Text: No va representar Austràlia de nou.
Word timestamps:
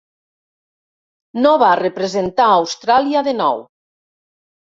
No 1.41 1.51
va 1.65 1.69
representar 1.81 2.47
Austràlia 2.53 3.23
de 3.27 3.35
nou. 3.43 3.65